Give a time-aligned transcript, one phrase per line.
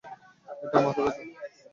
[0.63, 1.21] এটা মাথা ব্যাথা।